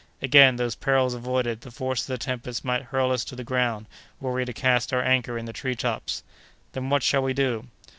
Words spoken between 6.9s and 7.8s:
shall we do?"